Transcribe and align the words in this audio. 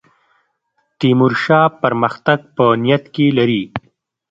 تیمورشاه 0.99 1.67
پرمختګ 1.81 2.39
په 2.55 2.65
نیت 2.83 3.03
کې 3.13 3.25
لري. 3.37 3.63